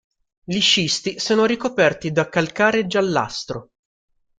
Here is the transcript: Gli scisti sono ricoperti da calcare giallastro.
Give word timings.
Gli 0.43 0.59
scisti 0.59 1.19
sono 1.19 1.45
ricoperti 1.45 2.11
da 2.11 2.27
calcare 2.27 2.87
giallastro. 2.87 3.69